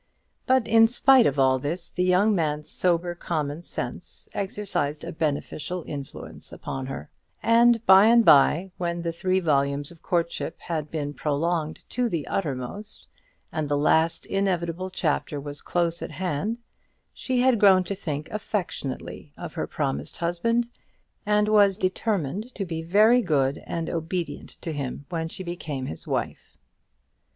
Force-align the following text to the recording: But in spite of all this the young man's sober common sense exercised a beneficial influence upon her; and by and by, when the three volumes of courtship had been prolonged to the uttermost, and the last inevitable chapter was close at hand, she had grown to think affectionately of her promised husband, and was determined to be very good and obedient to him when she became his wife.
But 0.47 0.67
in 0.67 0.87
spite 0.87 1.27
of 1.27 1.37
all 1.37 1.59
this 1.59 1.91
the 1.91 2.03
young 2.03 2.33
man's 2.33 2.71
sober 2.71 3.13
common 3.13 3.61
sense 3.61 4.27
exercised 4.33 5.03
a 5.03 5.11
beneficial 5.11 5.83
influence 5.85 6.51
upon 6.51 6.87
her; 6.87 7.11
and 7.43 7.85
by 7.85 8.07
and 8.07 8.25
by, 8.25 8.71
when 8.79 9.03
the 9.03 9.11
three 9.11 9.39
volumes 9.39 9.91
of 9.91 10.01
courtship 10.01 10.59
had 10.61 10.89
been 10.89 11.13
prolonged 11.13 11.83
to 11.89 12.09
the 12.09 12.25
uttermost, 12.25 13.05
and 13.51 13.69
the 13.69 13.77
last 13.77 14.25
inevitable 14.25 14.89
chapter 14.89 15.39
was 15.39 15.61
close 15.61 16.01
at 16.01 16.13
hand, 16.13 16.57
she 17.13 17.41
had 17.41 17.59
grown 17.59 17.83
to 17.83 17.93
think 17.93 18.27
affectionately 18.31 19.33
of 19.37 19.53
her 19.53 19.67
promised 19.67 20.17
husband, 20.17 20.67
and 21.27 21.47
was 21.47 21.77
determined 21.77 22.55
to 22.55 22.65
be 22.65 22.81
very 22.81 23.21
good 23.21 23.61
and 23.67 23.87
obedient 23.87 24.59
to 24.63 24.73
him 24.73 25.05
when 25.09 25.27
she 25.27 25.43
became 25.43 25.85
his 25.85 26.07
wife. 26.07 26.57